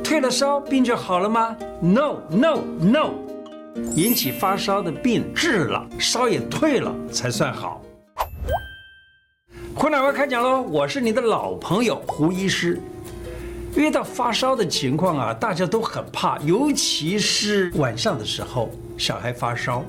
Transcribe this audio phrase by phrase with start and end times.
[0.00, 3.10] 退了烧，病就好了吗？No No No，
[3.94, 7.82] 引起发烧的病治了，烧也退了才算好。
[9.74, 12.80] 胡乃文开讲喽，我是你的老朋友胡医师。
[13.76, 19.84] 遇到发烧的情况啊，大家都很怕，尤其是晚上的时候，小孩发烧。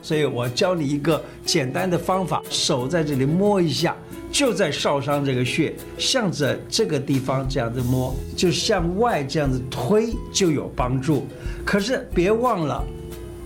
[0.00, 3.96] 所以我教你一个简单的方法，手在这里摸一下，
[4.34, 11.28] 就在少商这个穴，向着这个地方这样子摸，就向外这样子推就有帮助。
[11.64, 12.84] 可是别忘了。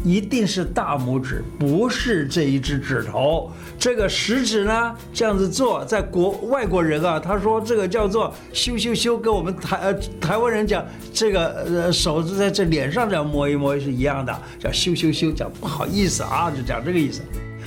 [0.04, 3.50] 一定是大拇指，不是这一只指头。
[3.76, 17.20] 这个食指呢，这样子做，在国外国人啊，他说这个叫做咻咻咻，跟我们台呃台湾人讲这个呃手是在这脸上这样摸一摸是一样的，叫咻咻咻，讲不好意思啊，就讲这个意思。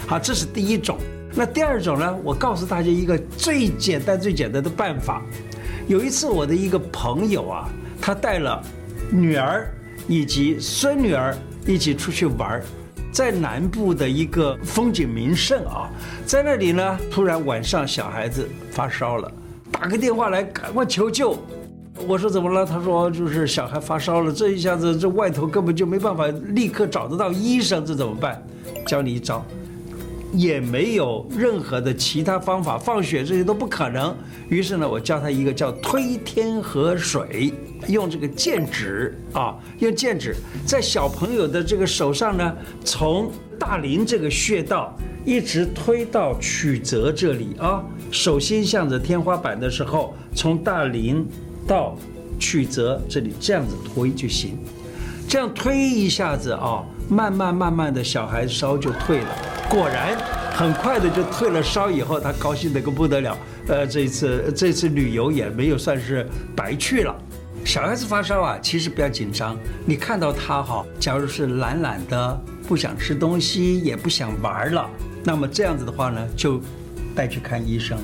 [0.08, 0.98] 好，这是第一种。
[1.34, 5.21] 那第二种呢，我告诉大家一个最简单最简单的办法。
[5.88, 8.62] 有一次我的一个朋友啊，他带了
[9.09, 9.71] 女儿
[10.07, 11.35] 以及孙女儿。
[11.63, 12.63] 一起出去玩儿，
[13.12, 15.88] 在南部的一个风景名胜啊，
[16.26, 19.32] 在那里呢，突然晚上小孩子发烧了，
[19.71, 21.38] 打个电话来赶快求救。
[22.07, 22.66] 我说怎么了？
[22.66, 28.43] 他说就是小孩发烧了，这一下子这外头根本就没办法立刻找得到医生，这怎么办？
[28.88, 29.45] 教你一招。
[30.34, 34.15] 也没有任何的其他方法，放血这些都不可能。
[34.49, 37.54] 于是呢，我教他一个叫推天河水，
[37.88, 47.84] 用这个剑指啊，用剑指在小朋友的这个手上呢，从大陵这个穴道一直推到曲泽这里啊。
[48.10, 51.26] 手心向着天花板的时候，从大陵
[51.68, 51.95] 到
[52.40, 54.57] 曲泽这里这样子推就行。
[55.27, 59.51] 这样推一下子啊，慢慢慢慢的小孩烧就退了。
[59.72, 60.18] 果然，
[60.54, 63.38] 很快的就退了烧以后，他高兴得个不得了。
[63.70, 67.16] 呃，这次这次旅游也没有算是白去了。
[67.63, 69.58] 小孩子发烧啊，其实不要紧张。
[69.86, 74.90] 你看到他哈，假如是懒懒的，不想吃东西，也不想玩了，
[75.23, 76.59] 那么这样子的话呢，就
[77.16, 77.97] 带去看医生。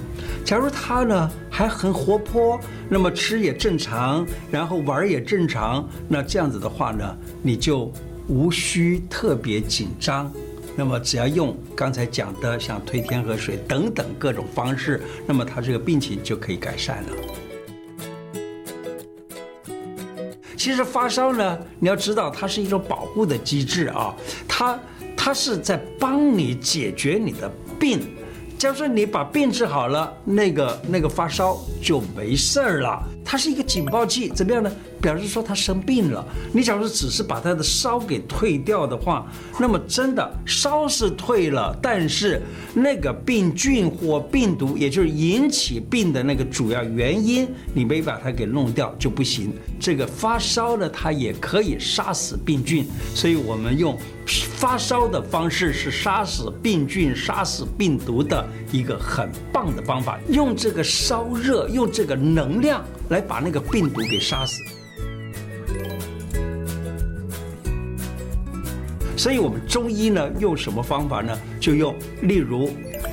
[0.46, 7.92] 假如他呢还很活泼，那么吃也正常，然后玩也正常，那这样子的话呢，你就
[8.30, 10.32] 无需特别紧张。
[10.80, 17.10] 那么只要用刚才讲的像推天河水等等各种方式，那么他这个病情就可以改善了。
[20.56, 24.14] 其实发烧呢，你要知道它是一种保护的机制啊，
[24.48, 24.80] 它
[25.16, 28.02] 它是在帮你解决你的病。
[28.58, 33.04] 假如说你把病治好了，那个那个发烧就没事儿了。
[33.30, 34.72] 它是一个警报器，怎么样呢？
[35.02, 36.26] 表示说他生病了。
[36.54, 39.30] 你假如只是把他的烧给退掉的话，
[39.60, 42.42] 那么真的烧是退了，但是
[42.74, 49.52] 那个病菌或病毒，也就是引起病的那个主要原因，你没把它给弄掉就不行。
[49.78, 53.98] 这个发烧呢，它也可以杀死病菌，所以我们用。
[54.58, 60.20] 发烧的方式是杀死病菌、杀死病毒的一个很棒的方法。
[60.28, 64.62] 用这个烧热，用这个能量来把那个病毒给杀死。
[69.16, 71.38] 所以，我们中医呢，用什么方法呢？
[71.60, 72.70] 就用，例如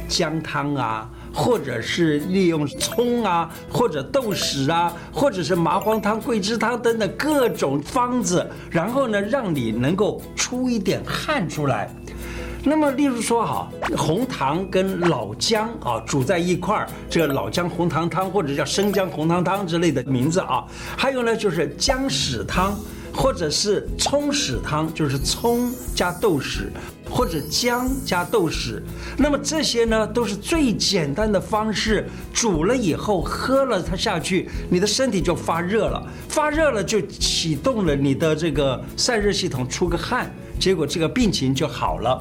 [0.08, 1.10] 姜汤啊。
[1.36, 11.92] 或者是利用葱啊，或者豆豉啊，或者是麻黄汤、桂枝汤等等各种方子，然后呢，让你能够出一点汗出来。
[12.64, 20.64] 那么，例如说哈，红糖跟老姜啊煮在一块儿，这个老姜红糖汤或者叫生姜红糖汤之类的名字啊。
[20.96, 22.74] 还有呢，就是姜豉汤。
[23.16, 26.64] 或者是葱豉汤，就是葱加豆豉，
[27.08, 28.82] 或者姜加豆豉。
[29.16, 32.08] 那么这些呢，都是最简单的方式。
[32.32, 42.20] 煮了以后喝了它下去，你的身体就发热了，发热了就启动了你的这个散热系统，出个汗，结果这个病情就好了。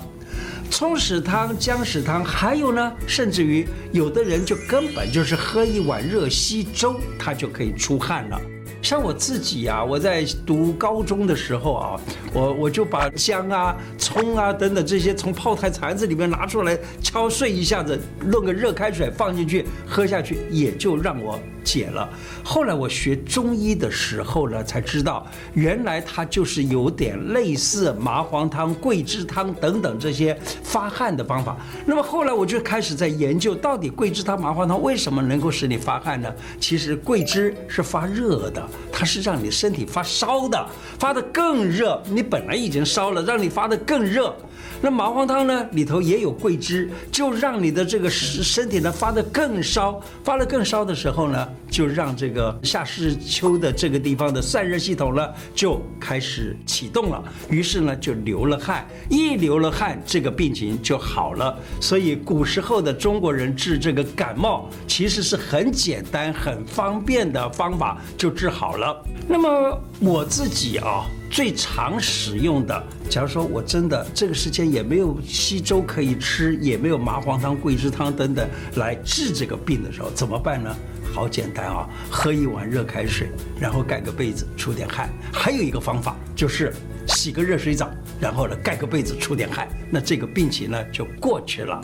[0.70, 8.42] 葱豉汤、姜豉汤，还有呢，甚至于有的人就根本就是喝一碗热稀粥，他就可以出汗了。
[8.82, 12.02] 像我自己呀、啊，我在读高中的时候啊，
[12.34, 22.10] 我我就把姜啊、葱啊等等这些从泡菜坛子里面拿出来敲碎一下子，弄个热开水放进去喝下去，也就让我解了。
[22.44, 31.58] 后来我学中医的时候呢，才知道原来它就是有点类似麻黄汤、桂枝汤等等这些发汗的方法。
[31.86, 36.34] 那么后来我就开始在研究，到底桂枝汤、麻黄汤为什么能够使你发汗呢？
[36.60, 38.68] 其实桂枝是发热的。
[39.04, 40.66] 是让你身体发烧的，
[41.00, 42.02] 发得更热。
[42.10, 44.36] 你本来已经烧了，让你发得更热。
[44.82, 61.58] 那麻黄汤呢，里头也有桂枝，就让你的这个身身体呢发得更烧，发得更烧的时候呢，就让这个夏至秋的这个地方的散热系统呢就开始启动了，于是呢就流了汗，一流了汗，这个病情就好了。
[61.80, 68.93] 所以古时候的中国人治这个感冒，其实是很简单、很方便的方法就治好了。
[69.28, 71.06] 那么我自己啊。
[71.34, 80.70] 最常使用的，假如说我真的这个时间也没有稀粥可以吃，也没有麻黄汤、桂枝汤等等来治这个病的时候，怎么办呢？
[81.12, 83.30] 好简单啊，喝一碗热开水，
[83.60, 85.10] 然后盖个被子出点汗。
[85.34, 86.72] 还有一个方法就是
[87.08, 87.90] 洗个热水澡，
[88.20, 91.82] 然后呢盖个被子出点汗，那这个病情呢就过去了。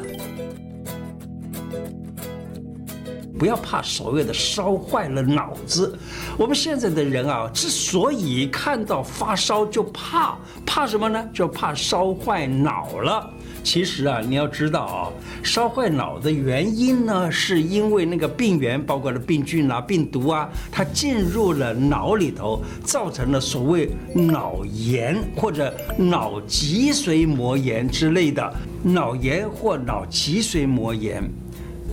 [3.40, 5.98] 不要怕所谓的烧坏了脑子，
[6.38, 11.26] 我们现在的人啊，之所以看到发烧就怕，怕什么呢？
[11.34, 13.32] 就怕烧坏脑了。
[13.64, 15.08] 其实啊，你要知道啊，
[15.42, 28.54] 烧坏脑的原因呢，是因为那个病原，包括了病菌啊、病毒啊，它进入了脑里头，造成了所谓脑炎或者脑脊髓膜炎之类的。
[28.84, 31.24] 脑炎或脑脊髓膜炎，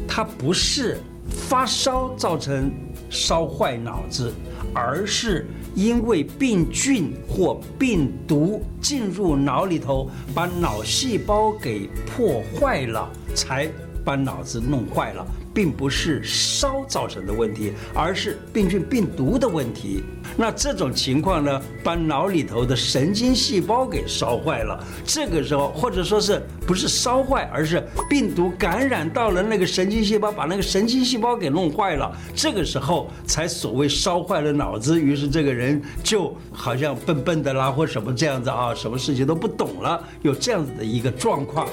[0.09, 1.01] 它不是。
[1.31, 2.70] 发烧造成
[3.08, 4.32] 烧坏脑子，
[4.75, 13.69] 而是因为病菌或病毒进入脑里头，把脑细胞给破坏了，才
[14.05, 15.26] 把脑子弄坏了。
[15.56, 20.03] 并不是烧造成的问题，而是病菌病毒的问题。
[20.37, 24.85] 那这种情况呢，把脑里头的神经细胞给烧坏了。
[25.03, 32.14] 这个时候，或者说是不是烧坏，而是病毒感染到了那个神经细胞，把那个神经细胞给弄坏了。
[32.35, 41.67] 这个时候才所谓烧坏了脑子，于是这个人就好像笨笨的啦，或什么这样子啊，什么事情都不懂了，有这样子的一个状况。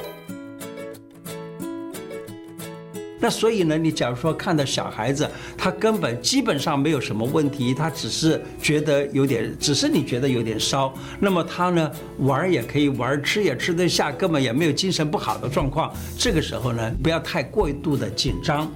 [3.23, 5.25] 那所以呢，你假如说看到小孩子，
[5.57, 15.89] 他根本基本上没有什么问题，他只是觉得有点，只是你觉得有点烧，那么他呢玩也可以玩，吃也吃得下，根本也没有精神不好的状况。
[16.17, 18.69] 这个时候呢，不要太过度的紧张，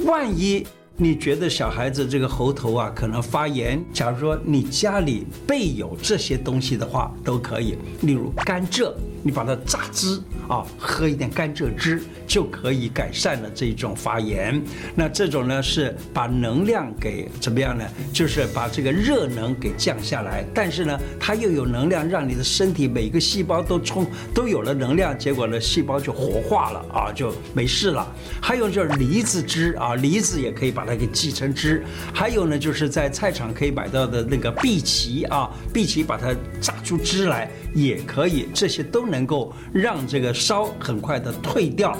[0.00, 8.92] 万一你觉得小孩子这个喉头啊可能发炎，假如说你家里备有这些东西的话，都可以，例如甘蔗。
[9.24, 14.62] 你把它榨汁啊，喝一点甘蔗汁就可以改善了这种发炎。
[14.94, 17.82] 那这种呢是把能量给怎么样呢？
[18.12, 28.06] 就是把这个热能给降下来，但是呢它又有能量，让你的身体每个细胞都充都有了能量，结果呢细胞就活化了啊，就没事了。
[28.42, 31.82] 还有就是梨子汁啊，梨子也可以把它给挤成汁。
[32.12, 39.13] 还有呢就是在菜场可以买到的那个荸荠啊，荸荠把它榨出汁来也可以，这些都能。
[39.14, 41.96] 能够让这个烧很快的退掉。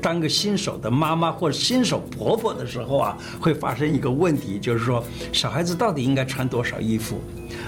[0.00, 7.20] 当个新手的妈妈或者新手婆婆的时候啊，会发生一个问题，就是说小孩子到底应该穿多少衣服？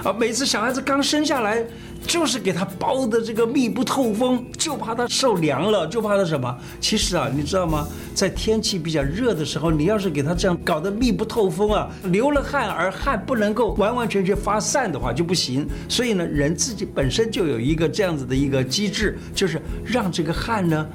[0.03, 1.63] 啊，每次小孩子刚生下来。
[2.07, 6.57] 就是给他包的这个密不透风，就怕他受凉了，就怕他什么？
[6.81, 7.87] 其实啊，你知道吗？
[8.15, 15.67] 在天气比较热的时候，你要是给他这样搞得密不透风啊，流了汗而汗不能够完完全全发散的话就不行。
[15.89, 20.87] 所以呢，人自己本身就有一个这样子的一个机制，就是让这个汗呢，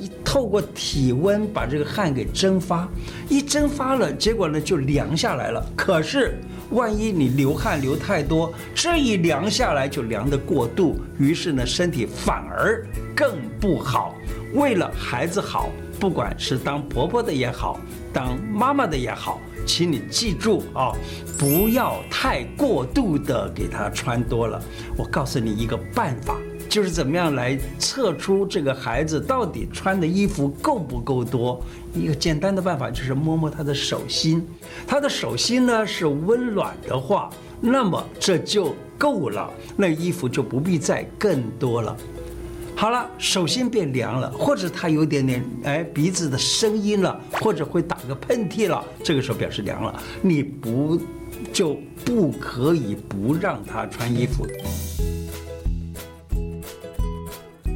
[0.00, 2.88] 一透过体温把这个汗给蒸发，
[3.28, 5.64] 一蒸发了，结果呢就凉下来了。
[5.76, 6.38] 可是。
[6.72, 14.14] 万一你流汗流太多，这一凉下来就凉得过度，于是呢，身体反而更不好。
[14.54, 17.78] 为了孩子好，不管是当婆婆的也好，
[18.12, 20.92] 当妈妈的也好，请你记住啊，
[21.38, 24.62] 不要太过度的给他穿多了。
[24.96, 26.36] 我告诉你一个办法。
[26.72, 31.62] 就是怎么样来测出这个孩子到底穿的衣服够不够多？
[31.92, 34.42] 一个简单的办法就是摸摸他的手心，
[34.86, 37.28] 他的手心呢是温暖的话，
[37.60, 41.94] 那么这就够了，那衣服就不必再更多了。
[42.74, 50.98] 好了，手心变凉了，或者他有点点哎鼻子的声音了，或者会打个喷嚏了，这个时候表示凉了，你不
[51.52, 54.46] 就不可以不让他穿衣服。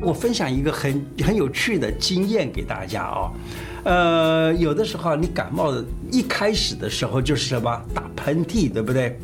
[0.06, 3.32] 我分享一个很很有趣的经验给大家啊，
[3.82, 9.18] 呃，有的时候你感冒的一开始的时候就是什么打喷嚏，对不对？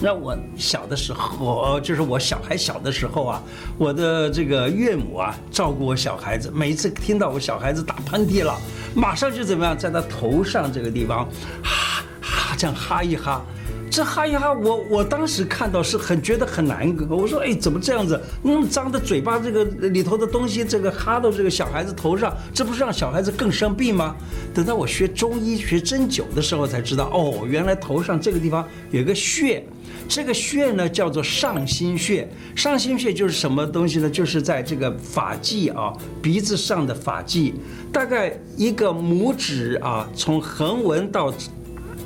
[0.00, 3.42] 那我小的时候，就是我小孩小的时候啊，
[3.76, 8.56] 我的这个岳母啊，照顾我小孩子，每一次听到我小孩子打喷嚏了，
[8.94, 11.28] 马上就怎么样，在他头上这个地方，
[11.60, 13.44] 哈哈这样哈一哈。
[13.92, 17.14] 这哈呀哈，我我当时看到是很觉得很难过。
[17.14, 18.18] 我说，哎，怎么这样子？
[18.42, 24.16] 那么脏的嘴巴，这个里头的东西，这个哈到这个小孩子头上，这不是让小孩子更生病吗？
[24.54, 29.62] 等到我学中医学针灸的时候才知道，哦，原来头上这个地方有个穴，
[30.08, 32.26] 这个穴呢叫做上心穴。
[32.56, 34.08] 上心穴就是什么东西呢？
[34.08, 37.52] 就是在这个发际啊，鼻子上的发际，
[37.92, 41.30] 大概一个拇指啊，从横纹到。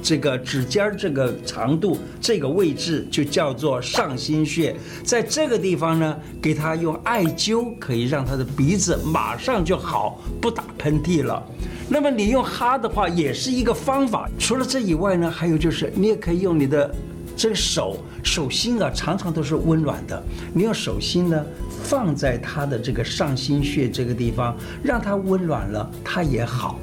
[0.07, 4.73] 这个指尖这个长度，这个位置就叫做上心穴，
[5.03, 11.45] 在这个地方呢，给他用艾灸，可以让他的鼻子马上就好，不打喷嚏了。
[11.89, 14.31] 那么你用哈的话，也是一个方法。
[14.39, 16.89] 除了这以外呢，还有就是你也可以用你的
[17.37, 20.23] 这个手手心啊，常常都是温暖的。
[20.55, 21.45] 你用手心呢，
[21.83, 26.79] 放在他的这个上心穴这个地方，让他温暖了，他也好。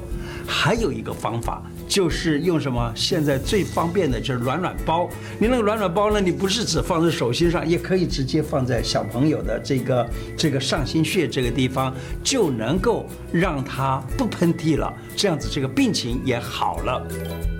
[0.46, 1.62] 还有一个方法。
[1.86, 2.92] 就是用什么？
[2.94, 5.08] 现在最方便的就是暖暖包。
[5.38, 6.20] 你那个暖暖包呢？
[6.20, 14.92] 你不是只放在手心上，也可以直接放在小朋友的这个这个上心穴这个地方，就能够让他不喷嚏了。
[15.16, 17.53] 这样子，这个病情也好了。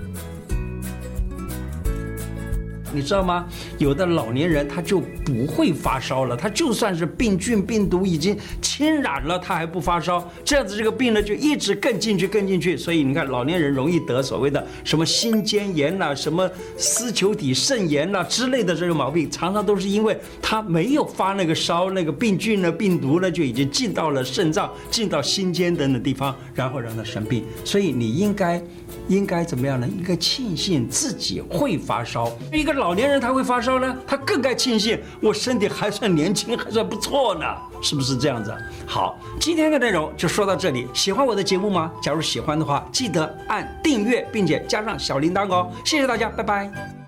[2.95, 3.45] 你知道吗？
[3.77, 10.25] 有的老年人他就不会发烧了，他就算是病菌病毒已经侵染了，他还不发烧。
[10.43, 12.77] 这样子这个病呢就一直更进去更进去。
[12.77, 27.43] 所以你看，老年人容易得所谓的什么心肩炎呐、什么丝球体肾炎呐之类的这个毛病，常常都是因为他没有发那个烧，那个病菌呢、病毒呢就已经进到了肾脏、进到心尖等等地方，然后让他生病。
[27.63, 28.61] 所以你应该。
[29.07, 29.87] 应该怎么样呢？
[29.87, 32.31] 应该庆幸自己会发烧。
[32.51, 37.43] 一个老老年人他会发烧呢，他更该庆幸我身体还算年轻，还算不错呢，
[37.81, 38.55] 是不是这样子？
[38.85, 40.87] 好，今天的内容就说到这里。
[40.93, 41.91] 喜欢我的节目吗？
[41.99, 45.71] 假如喜欢的话，记得按订阅，并且加上小铃铛哦。
[45.83, 47.04] 谢谢大家，拜拜。